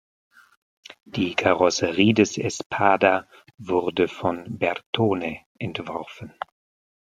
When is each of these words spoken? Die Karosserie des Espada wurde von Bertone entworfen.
Die 1.05 1.35
Karosserie 1.35 2.15
des 2.15 2.39
Espada 2.39 3.27
wurde 3.59 4.07
von 4.07 4.57
Bertone 4.57 5.41
entworfen. 5.59 6.33